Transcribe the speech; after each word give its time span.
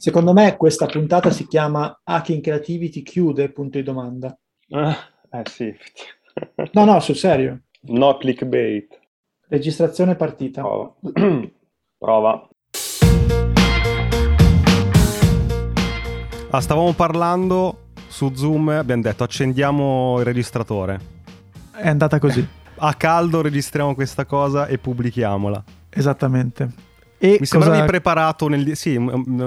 Secondo 0.00 0.32
me 0.32 0.56
questa 0.56 0.86
puntata 0.86 1.28
si 1.28 1.46
chiama 1.46 2.00
Hacking 2.02 2.42
Creativity 2.42 3.02
chiude, 3.02 3.52
punto 3.52 3.76
di 3.76 3.84
domanda. 3.84 4.34
Ah, 4.70 4.96
eh 5.30 5.42
sì. 5.44 5.70
no, 6.72 6.86
no, 6.86 7.00
sul 7.00 7.16
serio. 7.16 7.64
No 7.82 8.16
clickbait. 8.16 8.98
Registrazione 9.48 10.16
partita. 10.16 10.62
Prova. 10.62 10.94
Prova. 11.98 12.48
Ah, 16.48 16.60
stavamo 16.62 16.94
parlando 16.94 17.88
su 18.08 18.32
Zoom, 18.34 18.70
abbiamo 18.70 19.02
detto 19.02 19.22
accendiamo 19.22 20.16
il 20.20 20.24
registratore. 20.24 20.98
È 21.72 21.88
andata 21.88 22.18
così. 22.18 22.42
A 22.76 22.94
caldo 22.94 23.42
registriamo 23.42 23.94
questa 23.94 24.24
cosa 24.24 24.66
e 24.66 24.78
pubblichiamola. 24.78 25.62
Esattamente. 25.90 26.88
E 27.22 27.36
mi 27.38 27.44
sembravi 27.44 27.76
cosa... 27.76 27.86
preparato 27.86 28.48
nel... 28.48 28.74
Sì, 28.74 28.98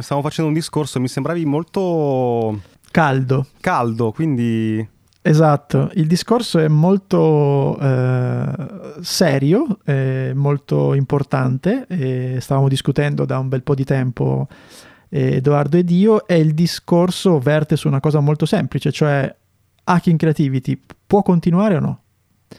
stiamo 0.02 0.22
facendo 0.22 0.50
un 0.50 0.54
discorso, 0.54 1.00
mi 1.00 1.08
sembravi 1.08 1.44
molto... 1.44 2.62
Caldo. 2.92 3.48
Caldo, 3.60 4.12
quindi... 4.12 4.88
Esatto, 5.26 5.90
il 5.96 6.06
discorso 6.06 6.60
è 6.60 6.68
molto 6.68 7.80
eh, 7.80 8.46
serio, 9.00 9.80
eh, 9.86 10.34
molto 10.36 10.94
importante, 10.94 11.86
eh, 11.88 12.38
stavamo 12.40 12.68
discutendo 12.68 13.26
da 13.26 13.40
un 13.40 13.48
bel 13.48 13.64
po' 13.64 13.74
di 13.74 13.86
tempo 13.86 14.48
Edoardo 15.08 15.78
ed 15.78 15.90
io, 15.90 16.28
e 16.28 16.38
il 16.38 16.54
discorso 16.54 17.40
verte 17.40 17.78
su 17.78 17.88
una 17.88 18.02
cosa 18.02 18.20
molto 18.20 18.46
semplice, 18.46 18.92
cioè 18.92 19.34
Hacking 19.86 20.20
Creativity 20.20 20.80
può 21.08 21.22
continuare 21.24 21.78
o 21.78 21.80
no? 21.80 22.02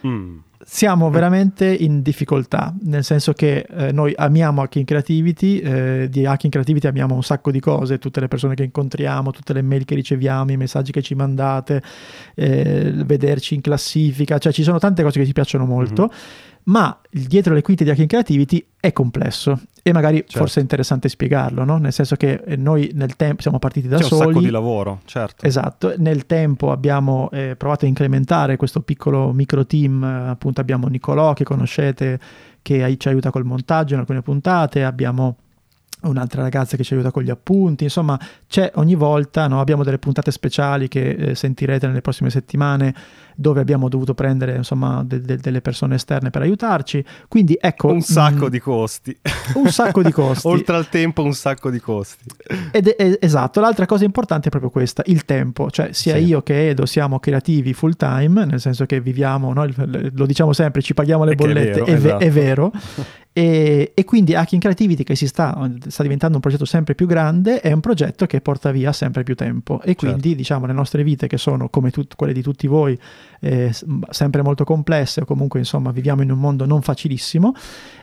Mm 0.06 0.38
siamo 0.64 1.10
veramente 1.10 1.66
in 1.66 2.00
difficoltà, 2.00 2.74
nel 2.82 3.04
senso 3.04 3.32
che 3.32 3.66
eh, 3.68 3.92
noi 3.92 4.12
amiamo 4.16 4.62
Hacking 4.62 4.87
Creativity, 4.87 5.59
eh, 5.59 6.09
di 6.10 6.24
Hacking 6.24 6.50
Creativity 6.50 6.87
amiamo 6.87 7.14
un 7.14 7.23
sacco 7.23 7.50
di 7.50 7.60
cose, 7.60 7.98
tutte 7.98 8.20
le 8.20 8.28
persone 8.28 8.54
che 8.54 8.64
incontriamo, 8.64 9.30
tutte 9.30 9.52
le 9.52 9.62
mail 9.62 9.84
che 9.84 9.95
riceviamo, 9.95 10.50
i 10.52 10.56
messaggi 10.56 10.90
che 10.90 11.02
ci 11.02 11.14
mandate, 11.14 11.82
eh, 12.35 12.92
vederci 12.95 13.54
in 13.54 13.60
classifica, 13.60 14.38
cioè 14.38 14.52
ci 14.52 14.62
sono 14.62 14.79
tante 14.79 15.02
cose 15.02 15.20
che 15.20 15.26
ci 15.26 15.32
piacciono 15.32 15.66
molto. 15.66 16.02
Mm-hmm 16.02 16.52
ma 16.65 16.98
dietro 17.10 17.54
le 17.54 17.62
quinte 17.62 17.84
di 17.84 17.90
Hacking 17.90 18.09
Creativity 18.09 18.65
è 18.80 18.93
complesso 18.93 19.60
e 19.82 19.93
magari 19.93 20.18
certo. 20.18 20.38
forse 20.38 20.60
è 20.60 20.62
interessante 20.62 21.09
spiegarlo, 21.09 21.65
no? 21.65 21.76
nel 21.76 21.93
senso 21.93 22.16
che 22.16 22.43
eh, 22.45 22.57
noi 22.57 22.90
nel 22.95 23.16
tempo 23.16 23.43
siamo 23.43 23.59
partiti 23.59 23.87
da 23.87 23.98
C'è 23.98 24.04
soli. 24.04 24.20
C'è 24.20 24.26
un 24.26 24.32
sacco 24.32 24.45
di 24.45 24.51
lavoro, 24.51 25.01
certo. 25.04 25.45
Esatto, 25.45 25.95
nel 25.98 26.24
tempo 26.24 26.70
abbiamo 26.70 27.29
eh, 27.32 27.54
provato 27.57 27.85
a 27.85 27.88
incrementare 27.88 28.57
questo 28.57 28.80
piccolo 28.80 29.32
micro 29.32 29.66
team, 29.66 30.02
eh, 30.02 30.30
appunto 30.30 30.60
abbiamo 30.60 30.87
Nicolò 30.88 31.35
che 31.35 31.45
conoscete 31.45 32.18
che 32.62 32.96
ci 32.98 33.09
aiuta 33.09 33.30
col 33.30 33.45
montaggio 33.45 33.92
in 33.92 34.01
alcune 34.01 34.23
puntate, 34.23 34.85
abbiamo 34.85 35.37
un'altra 36.05 36.43
ragazza 36.43 36.77
che 36.77 36.85
ci 36.85 36.95
aiuta 36.95 37.10
con 37.10 37.23
gli 37.23 37.30
appunti, 37.30 37.85
insomma 37.85 38.19
c'è 38.49 38.71
ogni 38.77 38.95
volta, 38.95 39.47
no? 39.47 39.60
abbiamo 39.60 39.85
delle 39.85 39.99
puntate 39.99 40.30
speciali 40.30 40.88
che 40.88 41.10
eh, 41.10 41.35
sentirete 41.35 41.87
nelle 41.87 42.01
prossime 42.01 42.30
settimane 42.30 42.95
dove 43.37 43.60
abbiamo 43.60 43.88
dovuto 43.88 44.15
prendere 44.15 44.55
insomma 44.55 45.02
de- 45.05 45.21
de- 45.21 45.37
delle 45.37 45.60
persone 45.60 45.97
esterne 45.97 46.30
per 46.30 46.43
aiutarci, 46.43 47.05
quindi 47.29 47.57
ecco... 47.60 47.88
Un 47.88 48.01
sacco 48.01 48.45
mh, 48.45 48.47
mm, 48.47 48.51
di 48.51 48.59
costi. 48.60 49.19
Un 49.55 49.71
sacco 49.71 50.02
di 50.02 50.13
costi. 50.13 50.47
Oltre 50.49 50.77
al 50.77 50.88
tempo 50.88 51.23
un 51.23 51.35
sacco 51.35 51.71
di 51.71 51.80
costi. 51.80 52.25
Ed 52.71 52.88
è, 52.88 53.19
esatto, 53.21 53.60
l'altra 53.60 53.87
cosa 53.87 54.05
importante 54.05 54.47
è 54.47 54.51
proprio 54.51 54.71
questa, 54.71 55.02
il 55.07 55.25
tempo, 55.25 55.71
cioè 55.71 55.93
sia 55.93 56.16
sì. 56.16 56.25
io 56.25 56.43
che 56.43 56.69
Edo 56.71 56.87
siamo 56.87 57.19
creativi 57.19 57.75
full 57.75 57.97
time, 57.97 58.45
nel 58.45 58.60
senso 58.60 58.87
che 58.87 59.01
viviamo, 59.01 59.52
no? 59.52 59.66
lo 59.75 60.27
diciamo 60.27 60.52
sempre, 60.52 60.80
ci 60.82 60.95
paghiamo 60.95 61.25
le 61.25 61.32
è 61.32 61.35
bollette, 61.35 61.82
è 61.82 61.85
vero. 61.85 61.85
È, 61.85 61.93
esatto. 61.95 62.25
è 62.25 62.30
vero 62.30 62.73
E, 63.37 63.91
e, 63.95 64.05
quindi 64.05 64.37
Hacking 64.37 64.62
Creativity, 64.62 65.03
che 65.03 65.16
si 65.16 65.27
sta, 65.27 65.69
sta, 65.94 66.03
diventando 66.03 66.34
un 66.34 66.42
progetto 66.42 66.64
sempre 66.64 66.94
più 66.94 67.06
grande, 67.06 67.60
è 67.60 67.72
un 67.72 67.81
progetto 67.81 68.26
che 68.26 68.41
porta 68.41 68.70
via 68.70 68.92
sempre 68.92 69.22
più 69.22 69.34
tempo. 69.34 69.81
E 69.81 69.94
quindi, 69.94 70.22
certo. 70.22 70.36
diciamo, 70.36 70.66
le 70.66 70.72
nostre 70.72 71.03
vite, 71.03 71.26
che 71.26 71.38
sono 71.38 71.69
come 71.69 71.91
tut- 71.91 72.16
quelle 72.16 72.32
di 72.32 72.42
tutti 72.42 72.66
voi, 72.66 72.98
eh, 73.41 73.72
sempre 74.10 74.42
molto 74.42 74.64
complesse, 74.64 75.22
o 75.22 75.25
comunque, 75.25 75.60
insomma, 75.60 75.92
viviamo 75.92 76.22
in 76.22 76.30
un 76.30 76.38
mondo 76.38 76.66
non 76.66 76.82
facilissimo, 76.82 77.54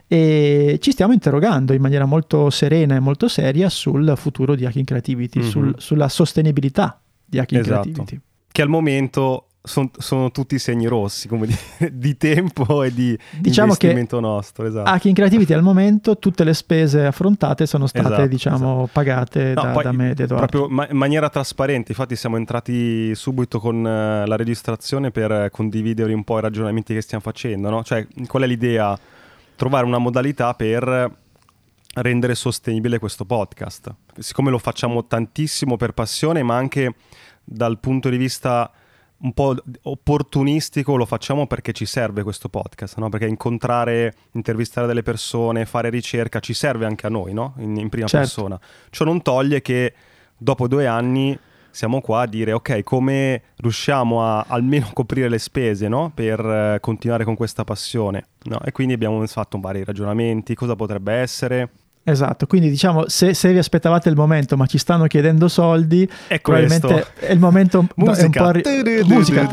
e 0.08 0.78
ci 0.80 0.90
stiamo 0.90 1.12
interrogando 1.12 1.72
in 1.74 1.80
maniera 1.80 2.06
molto 2.06 2.50
serena 2.50 2.96
e 2.96 3.00
molto 3.00 3.28
seria 3.28 3.68
sul 3.68 4.14
futuro 4.16 4.54
di 4.54 4.64
Hacking 4.64 4.86
Creativity, 4.86 5.40
mm-hmm. 5.40 5.48
sul, 5.48 5.74
sulla 5.78 6.08
sostenibilità 6.08 7.00
di 7.24 7.38
Hacking 7.38 7.60
esatto. 7.60 7.80
Creativity. 7.82 8.20
Che 8.50 8.62
al 8.62 8.68
momento 8.68 9.46
son, 9.62 9.90
sono 9.96 10.30
tutti 10.32 10.58
segni 10.58 10.86
rossi 10.86 11.28
come 11.28 11.46
di, 11.46 11.56
di 11.92 12.16
tempo 12.16 12.82
e 12.82 12.92
di 12.92 13.16
diciamo 13.38 13.68
investimento 13.68 14.18
nostro. 14.20 14.66
Esatto. 14.66 14.90
Hacking 14.90 15.14
Creativity 15.14 15.52
al 15.52 15.62
momento 15.62 16.18
tutte 16.18 16.44
le 16.44 16.54
spese 16.54 17.06
affrontate 17.06 17.66
sono 17.66 17.86
state 17.86 18.06
esatto, 18.06 18.26
diciamo 18.26 18.56
esatto. 18.56 18.90
pagate 18.92 19.52
no, 19.54 19.62
da, 19.62 19.82
da, 19.82 19.92
me. 19.92 20.14
Proprio 20.14 20.68
ma- 20.68 20.88
in 20.88 20.96
maniera 20.96 21.28
trasparente, 21.28 21.92
infatti 21.92 22.16
siamo 22.16 22.36
entrati 22.36 23.14
subito 23.14 23.60
con 23.60 23.76
uh, 23.76 24.26
la 24.26 24.36
registrazione 24.36 25.10
per 25.10 25.48
condividere 25.50 26.12
un 26.12 26.24
po' 26.24 26.38
i 26.38 26.40
ragionamenti 26.40 26.94
che 26.94 27.00
stiamo 27.00 27.22
facendo, 27.22 27.70
no? 27.70 27.82
Cioè 27.82 28.06
qual 28.26 28.42
è 28.42 28.46
l'idea? 28.46 28.98
Trovare 29.54 29.86
una 29.86 29.98
modalità 29.98 30.54
per 30.54 31.20
rendere 31.94 32.34
sostenibile 32.34 32.98
questo 32.98 33.24
podcast. 33.24 33.94
Siccome 34.18 34.50
lo 34.50 34.58
facciamo 34.58 35.06
tantissimo 35.06 35.76
per 35.76 35.92
passione, 35.92 36.42
ma 36.42 36.56
anche 36.56 36.94
dal 37.44 37.78
punto 37.78 38.08
di 38.08 38.16
vista 38.16 38.72
un 39.22 39.32
po' 39.32 39.54
opportunistico 39.82 40.96
lo 40.96 41.06
facciamo 41.06 41.46
perché 41.46 41.72
ci 41.72 41.86
serve 41.86 42.22
questo 42.22 42.48
podcast, 42.48 42.98
no? 42.98 43.08
perché 43.08 43.26
incontrare, 43.26 44.14
intervistare 44.32 44.86
delle 44.86 45.02
persone, 45.02 45.64
fare 45.64 45.90
ricerca 45.90 46.40
ci 46.40 46.54
serve 46.54 46.86
anche 46.86 47.06
a 47.06 47.10
noi 47.10 47.32
no? 47.32 47.54
in, 47.58 47.76
in, 47.76 47.88
prima 47.88 48.06
certo. 48.06 48.26
persona. 48.26 48.60
Ciò 48.90 49.04
non 49.04 49.22
toglie 49.22 49.62
che 49.62 49.94
dopo 50.36 50.66
due 50.66 50.86
anni 50.86 51.38
siamo 51.70 52.00
qua 52.02 52.22
a 52.22 52.26
dire 52.26 52.52
ok 52.52 52.82
come 52.82 53.42
riusciamo 53.56 54.22
a 54.22 54.44
almeno 54.46 54.90
coprire 54.92 55.28
le 55.28 55.38
spese 55.38 55.88
no? 55.88 56.10
per 56.14 56.40
eh, 56.40 56.78
continuare 56.80 57.24
con 57.24 57.34
questa 57.34 57.64
passione 57.64 58.26
e 58.64 58.72
quindi 58.72 58.92
abbiamo 58.92 59.24
fatto 59.26 59.58
vari 59.60 59.84
ragionamenti, 59.84 60.54
cosa 60.54 60.74
potrebbe 60.74 61.12
essere 61.12 61.70
Esatto, 62.04 62.46
quindi 62.46 62.68
diciamo 62.68 63.04
se, 63.06 63.32
se, 63.32 63.52
vi 63.52 63.58
aspettavate 63.58 64.08
il 64.08 64.16
momento 64.16 64.56
ma 64.56 64.66
ci 64.66 64.76
stanno 64.76 65.06
chiedendo 65.06 65.46
soldi, 65.46 66.08
è 66.26 66.40
probabilmente 66.40 66.86
questo. 66.86 67.10
è 67.20 67.32
il 67.32 67.38
momento 67.38 67.86
musica. 67.94 68.24
un 68.26 68.32
po' 68.32 68.50
ri- 68.50 69.04
musica. 69.04 69.48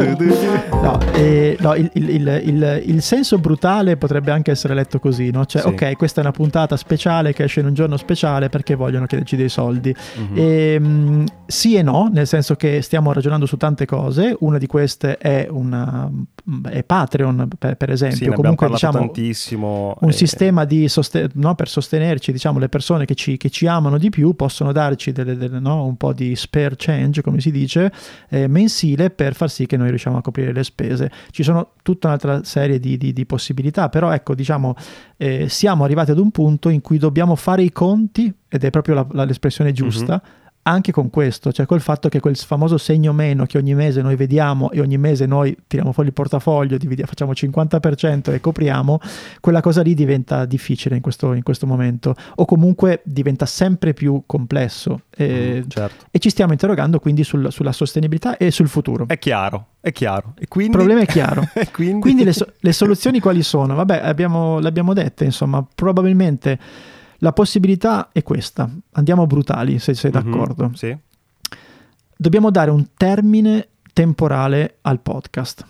No, 0.81 0.99
eh, 1.13 1.55
no 1.59 1.75
il, 1.75 1.91
il, 1.93 2.41
il, 2.45 2.81
il, 2.85 3.01
senso 3.03 3.37
brutale 3.37 3.97
potrebbe 3.97 4.31
anche 4.31 4.49
essere 4.49 4.73
letto 4.73 4.99
così, 4.99 5.29
no? 5.29 5.45
Cioè, 5.45 5.61
sì. 5.61 5.67
ok, 5.67 5.95
questa 5.95 6.21
è 6.21 6.23
una 6.23 6.33
puntata 6.33 6.75
speciale 6.75 7.33
che 7.33 7.43
esce 7.43 7.59
in 7.59 7.67
un 7.67 7.75
giorno 7.75 7.97
speciale 7.97 8.49
perché 8.49 8.73
vogliono 8.73 9.05
chiederci 9.05 9.35
dei 9.35 9.49
soldi. 9.49 9.95
Mm-hmm. 10.19 10.33
E, 10.35 10.79
mh, 10.79 11.23
sì 11.45 11.75
e 11.75 11.83
no, 11.83 12.09
nel 12.11 12.25
senso 12.25 12.55
che 12.55 12.81
stiamo 12.81 13.13
ragionando 13.13 13.45
su 13.45 13.57
tante 13.57 13.85
cose, 13.85 14.35
una 14.39 14.57
di 14.57 14.65
queste 14.65 15.17
è, 15.17 15.47
una, 15.51 16.09
è 16.69 16.83
Patreon 16.83 17.47
per, 17.57 17.75
per 17.75 17.89
esempio, 17.91 18.29
sì, 18.29 18.35
comunque 18.35 18.67
diciamo 18.69 18.97
tantissimo, 18.97 19.97
un 19.99 20.09
e... 20.09 20.11
sistema 20.11 20.65
di 20.65 20.87
sosten- 20.87 21.29
no, 21.33 21.55
per 21.55 21.67
sostenerci 21.67 22.31
diciamo, 22.31 22.59
le 22.59 22.69
persone 22.69 23.05
che 23.05 23.15
ci, 23.15 23.37
che 23.37 23.49
ci, 23.49 23.67
amano 23.67 23.97
di 23.97 24.09
più 24.09 24.35
possono 24.35 24.71
darci 24.71 25.11
delle, 25.11 25.35
delle, 25.35 25.59
no, 25.59 25.85
un 25.85 25.97
po' 25.97 26.13
di 26.13 26.35
spare 26.35 26.75
change, 26.75 27.21
come 27.21 27.39
si 27.39 27.51
dice, 27.51 27.91
eh, 28.29 28.47
mensile 28.47 29.09
per 29.09 29.35
far 29.35 29.49
sì 29.49 29.65
che 29.65 29.77
noi 29.77 29.89
riusciamo 29.89 30.17
a 30.17 30.21
coprire 30.21 30.51
le 30.51 30.63
spese. 30.63 31.11
Ci 31.31 31.43
sono 31.43 31.71
tutta 31.83 32.07
un'altra 32.07 32.43
serie 32.43 32.79
di, 32.79 32.97
di, 32.97 33.13
di 33.13 33.25
possibilità, 33.25 33.89
però 33.89 34.11
ecco, 34.11 34.33
diciamo, 34.33 34.75
eh, 35.17 35.47
siamo 35.49 35.83
arrivati 35.83 36.11
ad 36.11 36.19
un 36.19 36.31
punto 36.31 36.69
in 36.69 36.81
cui 36.81 36.97
dobbiamo 36.97 37.35
fare 37.35 37.63
i 37.63 37.71
conti, 37.71 38.33
ed 38.47 38.63
è 38.63 38.69
proprio 38.69 38.95
la, 38.95 39.07
la, 39.11 39.23
l'espressione 39.25 39.71
giusta, 39.71 40.13
mm-hmm 40.13 40.37
anche 40.63 40.91
con 40.91 41.09
questo, 41.09 41.51
cioè 41.51 41.65
col 41.65 41.81
fatto 41.81 42.09
che 42.09 42.19
quel 42.19 42.35
famoso 42.35 42.77
segno 42.77 43.13
meno 43.13 43.45
che 43.45 43.57
ogni 43.57 43.73
mese 43.73 44.01
noi 44.01 44.15
vediamo 44.15 44.69
e 44.71 44.81
ogni 44.81 44.97
mese 44.97 45.25
noi 45.25 45.55
tiriamo 45.67 45.91
fuori 45.91 46.09
il 46.09 46.13
portafoglio, 46.13 46.77
dividiamo, 46.77 47.09
facciamo 47.09 47.31
50% 47.31 48.33
e 48.33 48.39
copriamo, 48.39 48.99
quella 49.39 49.61
cosa 49.61 49.81
lì 49.81 49.93
diventa 49.93 50.45
difficile 50.45 50.95
in 50.95 51.01
questo, 51.01 51.33
in 51.33 51.43
questo 51.43 51.65
momento 51.65 52.13
o 52.35 52.45
comunque 52.45 53.01
diventa 53.03 53.45
sempre 53.45 53.93
più 53.93 54.23
complesso 54.25 55.01
e, 55.15 55.63
mm, 55.63 55.69
certo. 55.69 56.05
e 56.11 56.19
ci 56.19 56.29
stiamo 56.29 56.51
interrogando 56.51 56.99
quindi 56.99 57.23
sul, 57.23 57.51
sulla 57.51 57.71
sostenibilità 57.71 58.37
e 58.37 58.51
sul 58.51 58.67
futuro. 58.67 59.07
È 59.07 59.17
chiaro, 59.17 59.67
è 59.79 59.91
chiaro. 59.91 60.33
E 60.37 60.47
quindi... 60.47 60.71
Il 60.71 60.77
problema 60.77 61.01
è 61.01 61.07
chiaro. 61.07 61.47
quindi, 61.71 61.99
quindi 61.99 62.23
le, 62.23 62.33
so- 62.33 62.51
le, 62.59 62.73
soluzioni 62.73 63.19
quali 63.19 63.41
sono? 63.41 63.75
Vabbè, 63.75 64.01
abbiamo, 64.03 64.59
le 64.59 64.67
abbiamo 64.67 64.93
dette, 64.93 65.23
insomma, 65.23 65.65
probabilmente 65.73 66.59
la 67.19 67.33
possibilità 67.33 68.09
è 68.11 68.23
questa, 68.23 68.69
andiamo 68.91 69.25
brutali 69.25 69.79
se 69.79 69.93
sei 69.93 70.11
mm-hmm, 70.11 70.31
d'accordo. 70.31 70.71
Sì. 70.73 70.95
Dobbiamo 72.15 72.51
dare 72.51 72.71
un 72.71 72.87
termine 72.95 73.69
temporale 73.93 74.77
al 74.81 74.99
podcast 74.99 75.65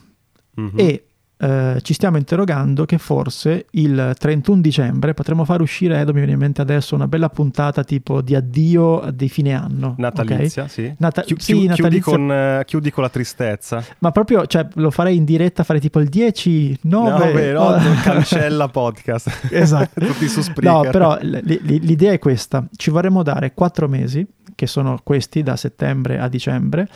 mm-hmm. 0.59 0.79
e 0.79 1.08
eh, 1.41 1.79
ci 1.83 1.93
stiamo 1.93 2.17
interrogando 2.17 2.83
che 2.85 2.97
forse 2.97 3.67
il 3.71 4.13
31 4.17 4.59
dicembre 4.59 5.13
potremo 5.13 5.45
far 5.45 5.61
uscire, 5.61 5.99
eh, 6.01 6.05
mi 6.07 6.11
viene 6.13 6.33
in 6.33 6.37
mente 6.37 6.59
adesso, 6.61 6.95
una 6.95 7.07
bella 7.07 7.29
puntata 7.29 7.83
tipo 7.85 8.21
di 8.21 8.35
addio 8.35 9.09
di 9.13 9.29
fine 9.29 9.53
anno. 9.53 9.95
Natalizia, 9.97 10.63
okay? 10.63 10.73
sì. 10.73 10.93
Nata- 10.97 11.21
Chi- 11.21 11.35
sì 11.39 11.53
chiudi, 11.53 11.67
natalizia. 11.67 12.01
Con, 12.11 12.29
uh, 12.29 12.63
chiudi 12.65 12.91
con 12.91 13.03
la 13.03 13.09
tristezza. 13.09 13.81
Ma 13.99 14.11
proprio, 14.11 14.45
cioè, 14.47 14.67
lo 14.75 14.91
farei 14.91 15.15
in 15.15 15.23
diretta, 15.23 15.63
farei 15.63 15.81
tipo 15.81 15.99
il 16.01 16.09
10, 16.09 16.79
9... 16.81 17.51
No, 17.53 17.59
oh. 17.61 17.77
cancella 18.03 18.67
podcast. 18.67 19.47
esatto. 19.51 19.99
Tutti 20.05 20.27
su 20.27 20.41
Spreaker. 20.41 20.83
No, 20.85 20.91
però 20.91 21.17
l- 21.21 21.41
l- 21.41 21.79
l'idea 21.85 22.11
è 22.11 22.19
questa, 22.19 22.67
ci 22.75 22.89
vorremmo 22.89 23.23
dare 23.23 23.53
4 23.53 23.87
mesi 23.87 24.27
che 24.55 24.67
sono 24.67 24.99
questi 25.03 25.41
da 25.41 25.55
settembre 25.55 26.19
a 26.19 26.27
dicembre, 26.27 26.89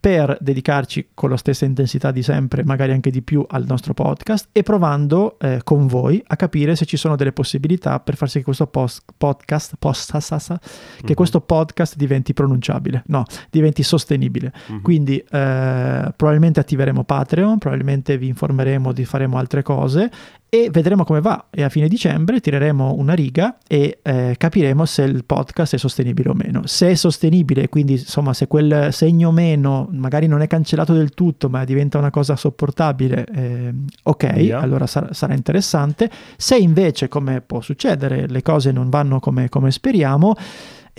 per 0.00 0.36
dedicarci 0.40 1.08
con 1.12 1.30
la 1.30 1.36
stessa 1.36 1.64
intensità 1.64 2.10
di 2.10 2.22
sempre, 2.22 2.62
magari 2.64 2.92
anche 2.92 3.10
di 3.10 3.22
più, 3.22 3.44
al 3.48 3.64
nostro 3.66 3.94
podcast 3.94 4.48
e 4.52 4.62
provando 4.62 5.38
eh, 5.40 5.60
con 5.64 5.86
voi 5.86 6.22
a 6.24 6.36
capire 6.36 6.76
se 6.76 6.84
ci 6.84 6.96
sono 6.96 7.16
delle 7.16 7.32
possibilità 7.32 7.98
per 7.98 8.16
far 8.16 8.28
sì 8.28 8.38
che 8.38 8.44
questo 8.44 8.66
post- 8.68 9.02
podcast, 9.16 9.74
post- 9.78 10.12
che 10.12 10.58
mm-hmm. 11.04 11.14
questo 11.14 11.40
podcast 11.40 11.96
diventi 11.96 12.32
pronunciabile, 12.32 13.02
no, 13.06 13.24
diventi 13.50 13.82
sostenibile. 13.82 14.52
Mm-hmm. 14.70 14.82
Quindi 14.82 15.18
eh, 15.18 16.12
probabilmente 16.16 16.60
attiveremo 16.60 17.02
Patreon, 17.02 17.58
probabilmente 17.58 18.18
vi 18.18 18.28
informeremo 18.28 18.92
di 18.92 19.04
faremo 19.04 19.38
altre 19.38 19.62
cose 19.62 20.10
e 20.50 20.70
vedremo 20.70 21.04
come 21.04 21.20
va 21.20 21.46
e 21.50 21.62
a 21.62 21.68
fine 21.68 21.88
dicembre 21.88 22.40
tireremo 22.40 22.94
una 22.94 23.12
riga 23.12 23.58
e 23.66 23.98
eh, 24.02 24.34
capiremo 24.38 24.84
se 24.86 25.02
il 25.02 25.24
podcast 25.24 25.74
è 25.74 25.78
sostenibile 25.78 26.30
o 26.30 26.34
meno. 26.34 26.62
Se 26.66 26.90
è 26.90 26.94
sostenibile, 26.94 27.68
quindi 27.68 27.92
insomma 27.92 28.32
se 28.32 28.46
quel 28.46 28.88
segno 28.92 29.30
meno 29.30 29.88
magari 29.92 30.26
non 30.26 30.40
è 30.40 30.46
cancellato 30.46 30.94
del 30.94 31.10
tutto 31.10 31.48
ma 31.50 31.64
diventa 31.64 31.98
una 31.98 32.10
cosa 32.10 32.34
sopportabile, 32.36 33.26
eh, 33.34 33.74
ok, 34.02 34.22
yeah. 34.36 34.60
allora 34.60 34.86
sar- 34.86 35.12
sarà 35.12 35.34
interessante. 35.34 36.10
Se 36.36 36.56
invece, 36.56 37.08
come 37.08 37.42
può 37.42 37.60
succedere, 37.60 38.26
le 38.26 38.42
cose 38.42 38.72
non 38.72 38.88
vanno 38.88 39.20
come, 39.20 39.48
come 39.48 39.70
speriamo, 39.70 40.34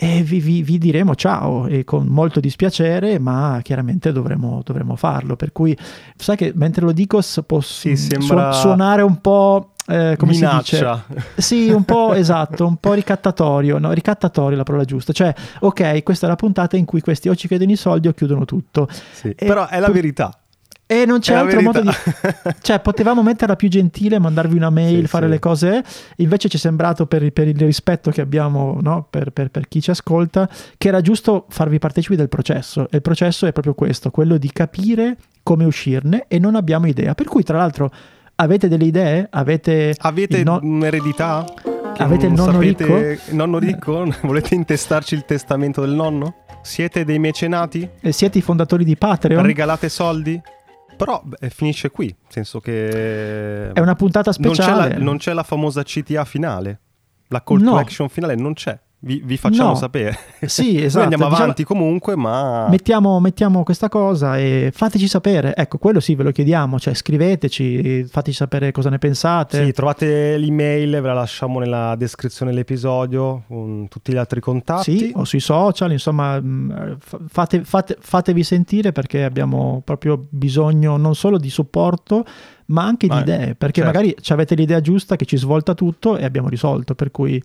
e 0.02 0.22
vi, 0.22 0.40
vi, 0.40 0.62
vi, 0.62 0.78
diremo 0.78 1.14
ciao 1.14 1.66
e 1.66 1.84
con 1.84 2.06
molto 2.06 2.40
dispiacere, 2.40 3.18
ma 3.18 3.60
chiaramente 3.62 4.12
dovremo, 4.12 4.62
dovremo 4.64 4.96
farlo. 4.96 5.36
Per 5.36 5.52
cui, 5.52 5.76
sai 6.16 6.36
che 6.36 6.52
mentre 6.54 6.86
lo 6.86 6.92
dico 6.92 7.20
può 7.44 7.60
sì, 7.60 7.96
sembra... 7.96 8.50
suonare 8.52 9.02
un 9.02 9.20
po'. 9.20 9.72
Eh, 9.86 10.14
come 10.16 10.32
Minaccia. 10.32 11.04
si 11.06 11.12
dice? 11.12 11.32
Sì, 11.36 11.68
un 11.68 11.84
po' 11.84 12.14
esatto, 12.16 12.66
un 12.66 12.76
po' 12.76 12.94
ricattatorio, 12.94 13.76
no? 13.76 13.92
Ricattatorio 13.92 14.54
è 14.54 14.56
la 14.56 14.62
parola 14.62 14.84
giusta. 14.86 15.12
Cioè, 15.12 15.34
ok, 15.58 16.02
questa 16.02 16.24
è 16.24 16.28
la 16.30 16.36
puntata 16.36 16.78
in 16.78 16.86
cui 16.86 17.02
questi 17.02 17.28
o 17.28 17.34
ci 17.34 17.46
chiedono 17.46 17.70
i 17.70 17.76
soldi 17.76 18.08
o 18.08 18.12
chiudono 18.12 18.46
tutto. 18.46 18.88
Sì, 19.12 19.34
però 19.34 19.68
è 19.68 19.78
la 19.80 19.90
verità. 19.90 20.39
E 20.92 21.06
non 21.06 21.20
c'è 21.20 21.34
altro 21.34 21.60
modo 21.62 21.82
di... 21.82 21.90
cioè, 22.62 22.80
potevamo 22.80 23.22
metterla 23.22 23.54
più 23.54 23.68
gentile, 23.68 24.18
mandarvi 24.18 24.56
una 24.56 24.70
mail, 24.70 25.02
sì, 25.02 25.06
fare 25.06 25.26
sì. 25.26 25.30
le 25.30 25.38
cose. 25.38 25.84
Invece 26.16 26.48
ci 26.48 26.56
è 26.56 26.58
sembrato, 26.58 27.06
per, 27.06 27.30
per 27.30 27.46
il 27.46 27.56
rispetto 27.60 28.10
che 28.10 28.20
abbiamo 28.20 28.76
no? 28.80 29.06
per, 29.08 29.30
per, 29.30 29.50
per, 29.50 29.68
chi 29.68 29.80
ci 29.80 29.90
ascolta, 29.90 30.50
che 30.76 30.88
era 30.88 31.00
giusto 31.00 31.46
farvi 31.48 31.78
partecipi 31.78 32.16
del 32.16 32.28
processo. 32.28 32.88
E 32.90 32.96
il 32.96 33.02
processo 33.02 33.46
è 33.46 33.52
proprio 33.52 33.74
questo, 33.74 34.10
quello 34.10 34.36
di 34.36 34.50
capire 34.50 35.16
come 35.44 35.64
uscirne 35.64 36.24
e 36.26 36.40
non 36.40 36.56
abbiamo 36.56 36.88
idea. 36.88 37.14
Per 37.14 37.26
cui, 37.26 37.44
tra 37.44 37.56
l'altro, 37.56 37.88
avete 38.34 38.66
delle 38.66 38.86
idee? 38.86 39.28
Avete, 39.30 39.94
avete 39.96 40.42
no... 40.42 40.58
un'eredità? 40.60 41.44
Avete 41.98 42.26
il 42.26 42.32
nonno 42.32 42.52
sapete... 42.52 43.10
ricco? 43.12 43.36
Nonno 43.36 43.58
ricco? 43.58 44.12
Volete 44.22 44.56
intestarci 44.56 45.14
il 45.14 45.24
testamento 45.24 45.82
del 45.82 45.92
nonno? 45.92 46.46
Siete 46.62 47.04
dei 47.04 47.20
mecenati? 47.20 47.88
E 48.00 48.10
siete 48.10 48.38
i 48.38 48.42
fondatori 48.42 48.82
di 48.82 48.96
Patreon? 48.96 49.44
Regalate 49.44 49.88
soldi? 49.88 50.40
Però 51.04 51.22
beh, 51.24 51.50
finisce 51.50 51.90
qui, 51.90 52.06
nel 52.06 52.32
senso 52.32 52.60
che... 52.60 53.72
È 53.72 53.80
una 53.80 53.94
puntata 53.94 54.32
speciale. 54.32 54.70
Non 54.70 54.88
c'è 54.88 54.98
la, 54.98 55.02
non 55.02 55.16
c'è 55.16 55.32
la 55.32 55.42
famosa 55.42 55.82
CTA 55.82 56.24
finale, 56.24 56.80
la 57.28 57.42
call 57.42 57.62
no. 57.62 57.70
to 57.70 57.76
action 57.78 58.08
finale 58.08 58.34
non 58.34 58.52
c'è. 58.52 58.78
Vi, 59.02 59.22
vi, 59.24 59.38
facciamo 59.38 59.70
no. 59.70 59.74
sapere. 59.76 60.14
Sì, 60.42 60.76
esatto. 60.76 60.98
Noi 61.00 61.02
andiamo 61.04 61.24
diciamo, 61.24 61.42
avanti 61.42 61.64
comunque, 61.64 62.16
ma... 62.16 62.68
Mettiamo, 62.68 63.18
mettiamo, 63.18 63.62
questa 63.62 63.88
cosa 63.88 64.36
e 64.36 64.70
fateci 64.74 65.08
sapere. 65.08 65.54
Ecco, 65.56 65.78
quello 65.78 66.00
sì, 66.00 66.14
ve 66.14 66.24
lo 66.24 66.32
chiediamo. 66.32 66.78
Cioè, 66.78 66.92
scriveteci, 66.92 68.04
fateci 68.04 68.36
sapere 68.36 68.72
cosa 68.72 68.90
ne 68.90 68.98
pensate. 68.98 69.64
Sì, 69.64 69.72
trovate 69.72 70.36
l'email, 70.36 70.90
ve 70.90 71.00
la 71.00 71.14
lasciamo 71.14 71.60
nella 71.60 71.96
descrizione 71.96 72.50
dell'episodio, 72.50 73.44
con 73.48 73.88
tutti 73.88 74.12
gli 74.12 74.18
altri 74.18 74.40
contatti. 74.40 74.98
Sì, 74.98 75.12
o 75.14 75.24
sui 75.24 75.40
social, 75.40 75.92
insomma, 75.92 76.38
mm, 76.38 76.92
fate, 77.26 77.64
fate, 77.64 77.96
fatevi 77.98 78.44
sentire 78.44 78.92
perché 78.92 79.24
abbiamo 79.24 79.80
proprio 79.82 80.26
bisogno 80.28 80.98
non 80.98 81.14
solo 81.14 81.38
di 81.38 81.48
supporto, 81.48 82.26
ma 82.66 82.84
anche 82.84 83.06
ma 83.06 83.14
di 83.14 83.20
idee. 83.22 83.54
Perché 83.54 83.80
certo. 83.80 83.98
magari 83.98 84.14
avete 84.28 84.54
l'idea 84.54 84.82
giusta 84.82 85.16
che 85.16 85.24
ci 85.24 85.38
svolta 85.38 85.72
tutto 85.72 86.18
e 86.18 86.24
abbiamo 86.26 86.50
risolto. 86.50 86.94
Per 86.94 87.10
cui... 87.10 87.42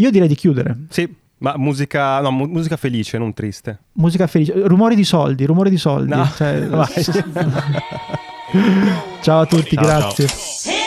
Io 0.00 0.10
direi 0.10 0.28
di 0.28 0.34
chiudere. 0.34 0.76
Sì, 0.88 1.08
ma 1.38 1.54
musica, 1.56 2.20
no, 2.20 2.30
mu- 2.30 2.46
musica 2.46 2.76
felice, 2.76 3.18
non 3.18 3.34
triste. 3.34 3.78
Musica 3.92 4.26
felice, 4.26 4.52
rumori 4.66 4.94
di 4.94 5.04
soldi, 5.04 5.44
rumori 5.44 5.70
di 5.70 5.76
soldi. 5.76 6.14
No. 6.14 6.28
Cioè, 6.34 6.68
ciao 9.20 9.40
a 9.40 9.46
tutti, 9.46 9.76
ciao, 9.76 9.84
grazie. 9.84 10.26
Ciao. 10.26 10.79